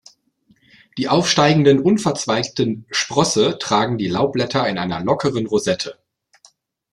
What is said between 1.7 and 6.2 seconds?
unverzweigten Sprosse tragen die Laubblätter in einer lockeren Rosette.